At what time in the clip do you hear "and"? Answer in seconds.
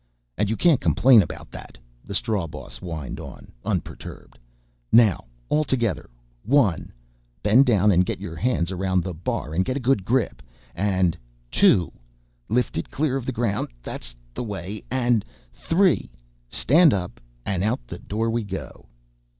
0.39-0.49, 7.91-8.03, 10.73-11.15, 14.89-15.23, 17.45-17.63